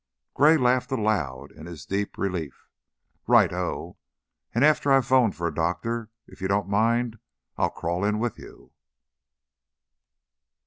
Gray 0.33 0.57
laughed 0.57 0.91
aloud, 0.91 1.51
in 1.51 1.67
his 1.67 1.85
deep 1.85 2.17
relief. 2.17 2.67
"Righto! 3.27 3.97
And 4.51 4.65
after 4.65 4.91
I've 4.91 5.05
phoned 5.05 5.35
for 5.35 5.45
a 5.47 5.53
doctor, 5.53 6.09
if 6.25 6.41
you 6.41 6.47
don't 6.47 6.67
mind, 6.67 7.19
I'll 7.55 7.69
crawl 7.69 8.03
in 8.03 8.17
with 8.17 8.39
you." 8.39 8.71